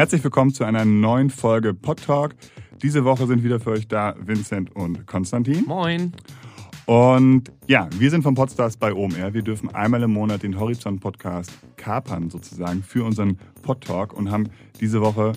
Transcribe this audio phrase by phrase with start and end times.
[0.00, 2.34] Herzlich willkommen zu einer neuen Folge Pod Talk.
[2.82, 5.66] Diese Woche sind wieder für euch da Vincent und Konstantin.
[5.66, 6.14] Moin.
[6.86, 9.34] Und ja, wir sind vom Podstars bei OMR.
[9.34, 14.48] Wir dürfen einmal im Monat den Horizont-Podcast kapern sozusagen für unseren Pod Talk und haben
[14.80, 15.34] diese Woche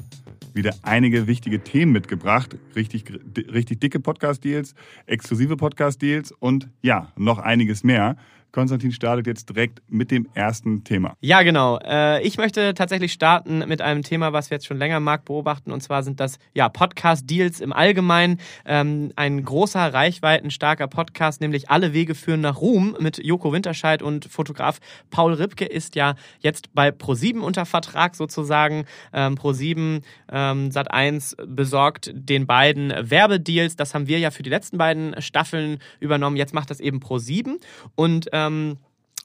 [0.53, 2.57] wieder einige wichtige Themen mitgebracht.
[2.73, 3.03] Richtig,
[3.35, 4.75] richtig dicke Podcast-Deals,
[5.07, 8.15] exklusive Podcast-Deals und ja, noch einiges mehr.
[8.53, 11.17] Konstantin startet jetzt direkt mit dem ersten Thema.
[11.21, 11.79] Ja, genau.
[11.79, 15.25] Äh, ich möchte tatsächlich starten mit einem Thema, was wir jetzt schon länger im Markt
[15.25, 15.71] beobachten.
[15.71, 18.39] Und zwar sind das ja, Podcast-Deals im Allgemeinen.
[18.65, 24.25] Ähm, ein großer, reichweitenstarker Podcast, nämlich Alle Wege führen nach Ruhm mit Joko Winterscheid und
[24.25, 24.79] Fotograf
[25.09, 28.85] Paul Ripke ist ja jetzt bei Pro7 unter Vertrag sozusagen.
[29.13, 33.75] Ähm, Pro7 ähm, Sat1 besorgt den beiden Werbedeals.
[33.75, 36.37] Das haben wir ja für die letzten beiden Staffeln übernommen.
[36.37, 37.55] Jetzt macht das eben Pro7
[37.95, 38.77] und ähm, ähm,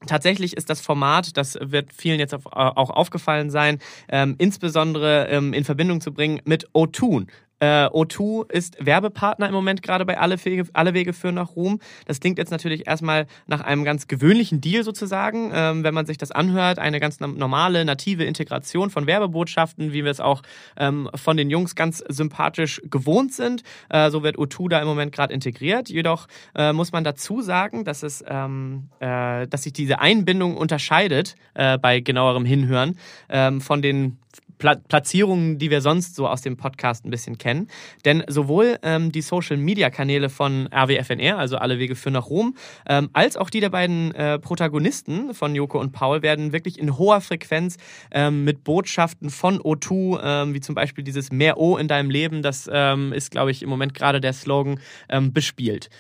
[0.07, 5.65] Tatsächlich ist das Format, das wird vielen jetzt auch aufgefallen sein, ähm, insbesondere ähm, in
[5.65, 7.27] Verbindung zu bringen mit O2.
[7.61, 11.81] Äh, O2 ist Werbepartner im Moment gerade bei Alle Wege, Alle Wege führen nach Ruhm.
[12.07, 16.19] Das klingt jetzt natürlich erstmal nach einem ganz gewöhnlichen Deal sozusagen, ähm, wenn man sich
[16.19, 16.79] das anhört.
[16.79, 20.43] Eine ganz normale, native Integration von Werbebotschaften, wie wir es auch
[20.77, 23.63] ähm, von den Jungs ganz sympathisch gewohnt sind.
[23.89, 25.89] Äh, so wird O2 da im Moment gerade integriert.
[25.89, 31.35] Jedoch äh, muss man dazu sagen, dass, es, ähm, äh, dass sich diese Einbindung unterscheidet
[31.55, 32.97] äh, bei genauerem Hinhören
[33.29, 34.19] ähm, von den
[34.59, 37.69] Pla Platzierungen, die wir sonst so aus dem Podcast ein bisschen kennen.
[38.05, 42.57] Denn sowohl ähm, die Social-Media-Kanäle von RWFNR, also alle Wege führen nach Rom,
[42.89, 46.99] ähm, als auch die der beiden äh, Protagonisten von Joko und Paul werden wirklich in
[46.99, 47.77] hoher Frequenz
[48.11, 52.43] ähm, mit Botschaften von O2, ähm, wie zum Beispiel dieses Mehr O in deinem Leben,
[52.43, 55.91] das ähm, ist, glaube ich, im Moment gerade der Slogan, ähm, bespielt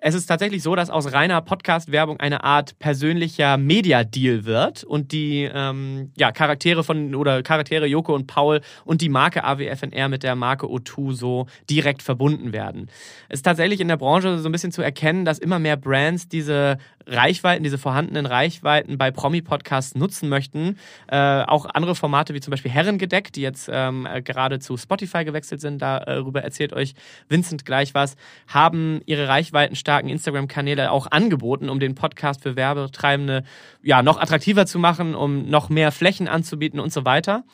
[0.00, 5.48] es ist tatsächlich so, dass aus reiner Podcast-Werbung eine Art persönlicher Media-Deal wird und die
[5.52, 10.36] ähm, ja, Charaktere von oder Charaktere Joko und Paul und die Marke AWFNR mit der
[10.36, 12.90] Marke O2 so direkt verbunden werden.
[13.28, 16.28] Es ist tatsächlich in der Branche so ein bisschen zu erkennen, dass immer mehr Brands
[16.28, 16.78] diese
[17.08, 20.78] Reichweiten, diese vorhandenen Reichweiten bei Promi-Podcasts nutzen möchten.
[21.08, 25.60] Äh, auch andere Formate wie zum Beispiel Herrengedeck, die jetzt ähm, gerade zu Spotify gewechselt
[25.60, 26.94] sind, darüber erzählt euch
[27.28, 28.16] Vincent gleich was,
[28.46, 33.44] haben ihre reichweitenstarken Instagram-Kanäle auch angeboten, um den Podcast für Werbetreibende
[33.82, 37.44] ja, noch attraktiver zu machen, um noch mehr Flächen anzubieten und so weiter.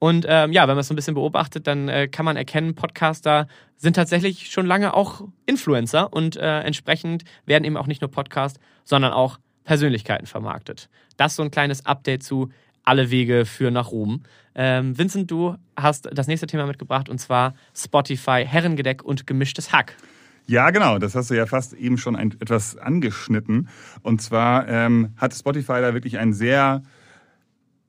[0.00, 2.74] Und ähm, ja, wenn man es so ein bisschen beobachtet, dann äh, kann man erkennen,
[2.74, 3.46] Podcaster
[3.76, 8.58] sind tatsächlich schon lange auch Influencer und äh, entsprechend werden eben auch nicht nur Podcast,
[8.84, 10.88] sondern auch Persönlichkeiten vermarktet.
[11.18, 12.48] Das so ein kleines Update zu
[12.82, 14.22] Alle Wege führen nach Ruhm.
[14.54, 19.96] Ähm, Vincent, du hast das nächste Thema mitgebracht und zwar Spotify, Herrengedeck und gemischtes Hack.
[20.46, 20.98] Ja, genau.
[20.98, 23.68] Das hast du ja fast eben schon ein, etwas angeschnitten.
[24.02, 26.82] Und zwar ähm, hat Spotify da wirklich ein sehr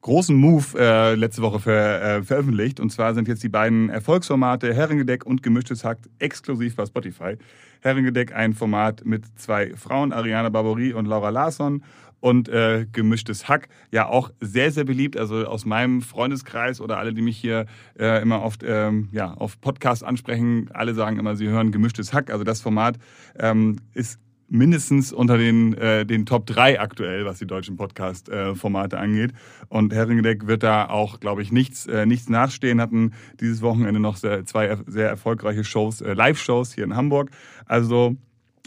[0.01, 2.79] großen Move äh, letzte Woche ver, äh, veröffentlicht.
[2.79, 7.37] Und zwar sind jetzt die beiden Erfolgsformate Herrengedeck und Gemischtes Hack exklusiv bei Spotify.
[7.81, 11.83] Herrengedeck ein Format mit zwei Frauen, Ariana Barbouri und Laura Larsson.
[12.19, 15.17] Und äh, Gemischtes Hack, ja auch sehr, sehr beliebt.
[15.17, 17.65] Also aus meinem Freundeskreis oder alle, die mich hier
[17.99, 22.29] äh, immer oft ähm, ja, auf Podcasts ansprechen, alle sagen immer, sie hören Gemischtes Hack.
[22.29, 22.97] Also das Format
[23.39, 24.19] ähm, ist
[24.51, 29.31] mindestens unter den, äh, den Top 3 aktuell, was die deutschen Podcast-Formate äh, angeht.
[29.69, 32.81] Und Herringedeck wird da auch, glaube ich, nichts, äh, nichts nachstehen.
[32.81, 37.31] Hatten dieses Wochenende noch sehr, zwei sehr erfolgreiche Shows, äh, Live-Shows hier in Hamburg.
[37.65, 38.17] Also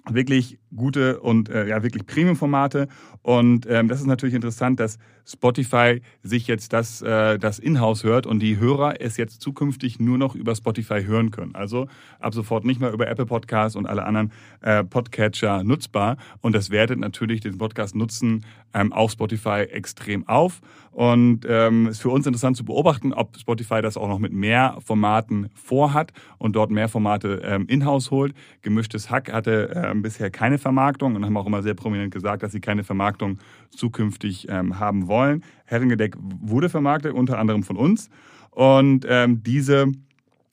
[0.08, 2.88] wirklich gute und äh, ja wirklich Premium-Formate.
[3.22, 8.26] Und ähm, das ist natürlich interessant, dass Spotify sich jetzt das, äh, das Inhouse hört
[8.26, 11.54] und die Hörer es jetzt zukünftig nur noch über Spotify hören können.
[11.54, 11.88] Also
[12.20, 16.16] ab sofort nicht mehr über Apple Podcasts und alle anderen äh, Podcatcher nutzbar.
[16.40, 20.60] Und das wertet natürlich den Podcast-Nutzen ähm, auf Spotify extrem auf.
[20.90, 24.76] Und ähm, ist für uns interessant zu beobachten, ob Spotify das auch noch mit mehr
[24.84, 28.32] Formaten vorhat und dort mehr Formate ähm, in-house holt.
[28.62, 32.52] Gemischtes Hack hatte ähm, bisher keine Vermarktung und haben auch immer sehr prominent gesagt, dass
[32.52, 33.38] sie keine Vermarktung
[33.70, 35.44] zukünftig ähm, haben wollen.
[35.66, 38.08] Herrengedeck wurde vermarktet, unter anderem von uns.
[38.50, 39.92] Und ähm, diese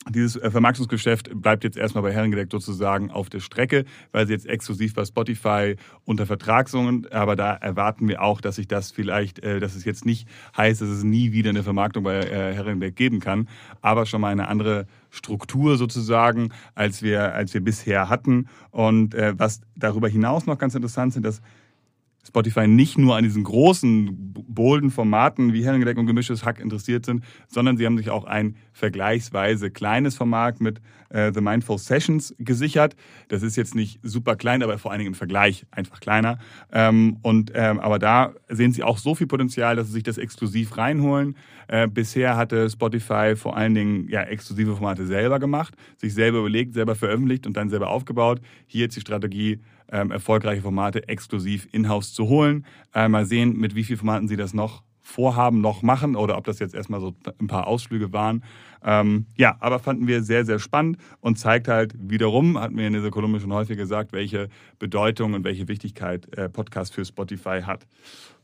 [0.08, 4.46] dieses äh, Vermarktungsgeschäft bleibt jetzt erstmal bei Herrengedeck sozusagen auf der Strecke, weil sie jetzt
[4.46, 7.12] exklusiv bei Spotify unter Vertrag sind.
[7.12, 10.82] Aber da erwarten wir auch, dass sich das vielleicht, äh, dass es jetzt nicht heißt,
[10.82, 13.48] dass es nie wieder eine Vermarktung bei äh, Herrengedeck geben kann,
[13.80, 18.48] aber schon mal eine andere Struktur sozusagen, als wir, als wir bisher hatten.
[18.70, 21.42] Und was darüber hinaus noch ganz interessant sind, dass
[22.26, 27.24] Spotify nicht nur an diesen großen, bolden Formaten wie Herrengedeck und gemischtes Hack interessiert sind,
[27.48, 32.96] sondern sie haben sich auch ein vergleichsweise kleines Format mit äh, The Mindful Sessions gesichert.
[33.28, 36.38] Das ist jetzt nicht super klein, aber vor allen Dingen im Vergleich einfach kleiner.
[36.72, 40.18] Ähm, und, ähm, aber da sehen sie auch so viel Potenzial, dass sie sich das
[40.18, 41.36] exklusiv reinholen.
[41.68, 46.74] Äh, bisher hatte Spotify vor allen Dingen ja, exklusive Formate selber gemacht, sich selber überlegt,
[46.74, 48.40] selber veröffentlicht und dann selber aufgebaut.
[48.66, 49.60] Hier jetzt die Strategie,
[49.92, 52.66] ähm, erfolgreiche Formate exklusiv in-house zu holen.
[52.94, 56.44] Äh, mal sehen, mit wie vielen Formaten sie das noch vorhaben, noch machen oder ob
[56.44, 58.42] das jetzt erstmal so ein paar Ausflüge waren.
[58.84, 62.92] Ähm, ja, aber fanden wir sehr, sehr spannend und zeigt halt wiederum, hatten wir in
[62.92, 64.48] dieser Kolumne schon häufig gesagt, welche
[64.78, 67.86] Bedeutung und welche Wichtigkeit äh, Podcast für Spotify hat.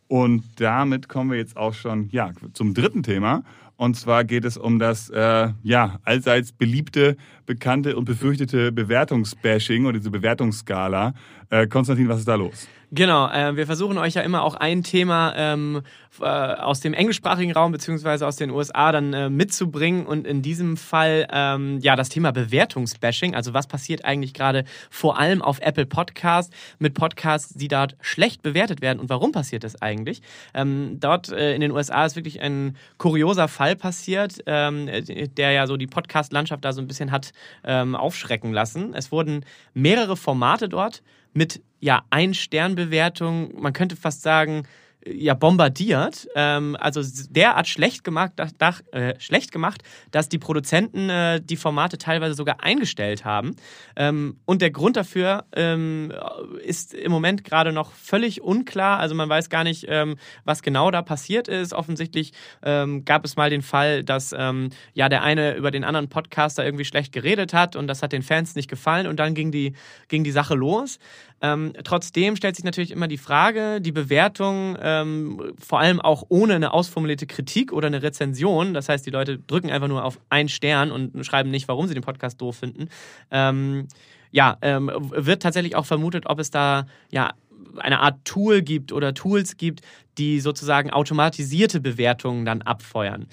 [0.09, 3.44] Und damit kommen wir jetzt auch schon ja, zum dritten Thema.
[3.79, 7.17] Und zwar geht es um das äh, ja, allseits beliebte,
[7.47, 11.15] bekannte und befürchtete Bewertungsbashing oder diese Bewertungsskala.
[11.49, 12.67] Äh, Konstantin, was ist da los?
[12.91, 15.83] Genau, äh, wir versuchen euch ja immer auch ein Thema ähm,
[16.21, 20.79] äh, aus dem englischsprachigen Raum beziehungsweise aus den USA dann äh, mitzubringen und in diesem
[20.79, 25.85] Fall ähm, ja das Thema Bewertungsbashing, also was passiert eigentlich gerade vor allem auf Apple
[25.85, 30.23] Podcast mit Podcasts, die dort schlecht bewertet werden und warum passiert das eigentlich?
[30.55, 34.88] Ähm, dort äh, in den USA ist wirklich ein kurioser Fall passiert, ähm,
[35.37, 37.32] der ja so die Podcast-Landschaft da so ein bisschen hat
[37.65, 38.94] ähm, aufschrecken lassen.
[38.94, 39.44] Es wurden
[39.75, 44.65] mehrere Formate dort mit ja, Ein-Stern-Bewertung, man könnte fast sagen,
[45.12, 47.00] ja bombardiert, ähm, also
[47.31, 52.62] derart schlecht gemacht, dass, äh, schlecht gemacht, dass die Produzenten äh, die Formate teilweise sogar
[52.62, 53.56] eingestellt haben.
[53.96, 56.12] Ähm, und der Grund dafür ähm,
[56.64, 58.99] ist im Moment gerade noch völlig unklar.
[58.99, 61.72] Also man weiß gar nicht, ähm, was genau da passiert ist.
[61.72, 62.32] Offensichtlich
[62.62, 66.64] ähm, gab es mal den Fall, dass ähm, ja der eine über den anderen Podcaster
[66.64, 69.75] irgendwie schlecht geredet hat und das hat den Fans nicht gefallen und dann ging die,
[70.08, 70.99] ging die Sache los.
[71.40, 76.55] Ähm, trotzdem stellt sich natürlich immer die Frage, die Bewertung, ähm, vor allem auch ohne
[76.55, 80.49] eine ausformulierte Kritik oder eine Rezension, das heißt, die Leute drücken einfach nur auf einen
[80.49, 82.88] Stern und schreiben nicht, warum sie den Podcast doof finden,
[83.31, 83.87] ähm,
[84.31, 87.32] ja, ähm, wird tatsächlich auch vermutet, ob es da ja
[87.79, 89.82] eine Art Tool gibt oder Tools gibt,
[90.19, 93.26] die sozusagen automatisierte Bewertungen dann abfeuern.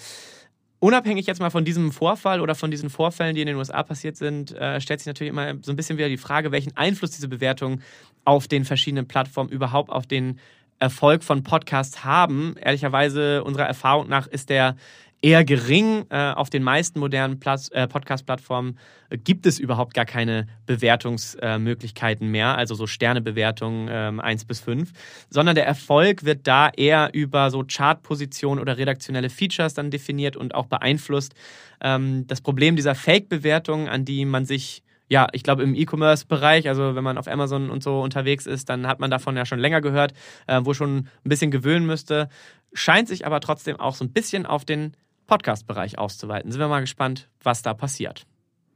[0.79, 4.17] Unabhängig jetzt mal von diesem Vorfall oder von diesen Vorfällen, die in den USA passiert
[4.17, 7.27] sind, äh, stellt sich natürlich immer so ein bisschen wieder die Frage, welchen Einfluss diese
[7.27, 7.81] Bewertungen
[8.25, 10.39] auf den verschiedenen Plattformen überhaupt auf den
[10.79, 12.55] Erfolg von Podcasts haben.
[12.61, 14.75] Ehrlicherweise, unserer Erfahrung nach, ist der
[15.21, 16.05] eher gering.
[16.09, 17.39] Äh, auf den meisten modernen
[17.71, 18.77] äh, Podcast-Plattformen
[19.23, 24.91] gibt es überhaupt gar keine Bewertungsmöglichkeiten mehr, also so Sternebewertungen ähm, 1 bis 5,
[25.29, 30.55] sondern der Erfolg wird da eher über so Chartpositionen oder redaktionelle Features dann definiert und
[30.55, 31.33] auch beeinflusst.
[31.81, 36.95] Ähm, das Problem dieser Fake-Bewertungen, an die man sich ja, ich glaube im E-Commerce-Bereich, also
[36.95, 39.81] wenn man auf Amazon und so unterwegs ist, dann hat man davon ja schon länger
[39.81, 40.13] gehört,
[40.47, 42.27] äh, wo schon ein bisschen gewöhnen müsste.
[42.73, 46.51] Scheint sich aber trotzdem auch so ein bisschen auf den Podcast-Bereich auszuweiten.
[46.51, 48.25] Sind wir mal gespannt, was da passiert.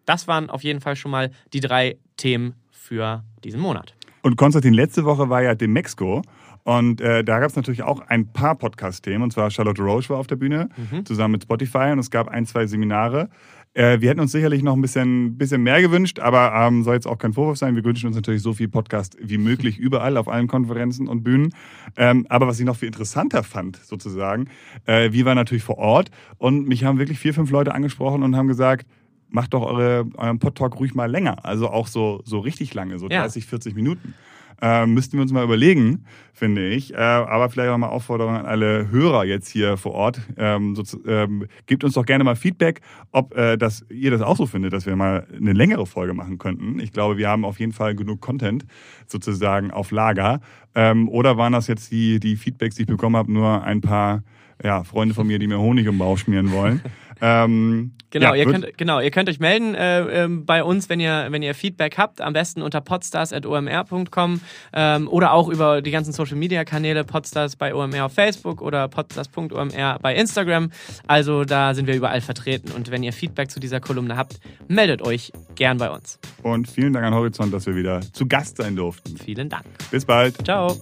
[0.06, 3.96] Das waren auf jeden Fall schon mal die drei Themen für diesen Monat.
[4.22, 6.24] Und Konstantin, letzte Woche war ja Demexco.
[6.64, 9.24] Und äh, da gab es natürlich auch ein paar Podcast-Themen.
[9.24, 11.06] Und zwar Charlotte Roche war auf der Bühne mhm.
[11.06, 11.92] zusammen mit Spotify.
[11.92, 13.30] Und es gab ein, zwei Seminare.
[13.74, 17.06] Äh, wir hätten uns sicherlich noch ein bisschen, bisschen mehr gewünscht, aber ähm, soll jetzt
[17.06, 17.76] auch kein Vorwurf sein.
[17.76, 21.54] Wir wünschen uns natürlich so viel Podcast wie möglich überall auf allen Konferenzen und Bühnen.
[21.96, 24.50] Ähm, aber was ich noch viel interessanter fand, sozusagen,
[24.86, 28.36] äh, wir waren natürlich vor Ort und mich haben wirklich vier, fünf Leute angesprochen und
[28.36, 28.88] haben gesagt,
[29.30, 31.46] macht doch eure, euren Podtalk ruhig mal länger.
[31.46, 33.50] Also auch so, so richtig lange, so 30, ja.
[33.50, 34.16] 40 Minuten.
[34.62, 36.94] Äh, müssten wir uns mal überlegen, finde ich.
[36.94, 40.22] Äh, aber vielleicht auch mal Aufforderung an alle Hörer jetzt hier vor Ort.
[40.38, 44.38] Ähm, so, ähm, gebt uns doch gerne mal Feedback, ob äh, das, ihr das auch
[44.38, 46.80] so findet, dass wir mal eine längere Folge machen könnten.
[46.80, 48.66] Ich glaube, wir haben auf jeden Fall genug Content
[49.08, 50.42] sozusagen auf Lager.
[50.76, 54.24] Ähm, oder waren das jetzt die, die Feedbacks, die ich bekommen habe, nur ein paar
[54.64, 56.82] ja, Freunde von mir, die mir Honig im Bauch schmieren wollen?
[57.22, 61.00] Ähm, genau, ja, ihr könnt, genau, ihr könnt euch melden äh, äh, bei uns, wenn
[61.00, 64.42] ihr, wenn ihr Feedback habt, am besten unter podstars.omr.com
[64.74, 68.88] ähm, oder auch über die ganzen Social Media Kanäle Podstars bei OMR auf Facebook oder
[68.88, 70.72] podstars.omr bei Instagram.
[71.08, 75.02] Also da sind wir überall vertreten und wenn ihr Feedback zu dieser Kolumne habt, meldet
[75.02, 76.20] euch gern bei uns.
[76.42, 79.18] Und vielen Dank an Horizont, dass wir wieder zu Gast sein durften.
[79.18, 79.66] Vielen Dank.
[79.92, 80.36] Bis bald.
[80.46, 80.78] Ciao.